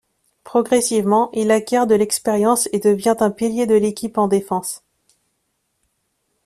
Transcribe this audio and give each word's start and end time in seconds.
Progressivement, 0.43 1.29
il 1.31 1.51
acquiert 1.51 1.85
de 1.85 1.93
l'expérience 1.93 2.67
et 2.73 2.79
devient 2.79 3.15
un 3.19 3.29
pilier 3.29 3.67
de 3.67 3.75
l'équipe 3.75 4.17
en 4.17 4.27
défense. 4.27 4.81